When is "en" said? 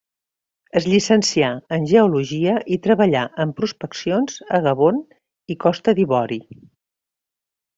1.77-1.85, 3.45-3.53